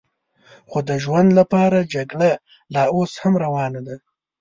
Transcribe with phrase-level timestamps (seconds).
[0.69, 2.31] خو د ژوند لپاره جګړه
[2.73, 3.95] لا اوس هم روانه ده.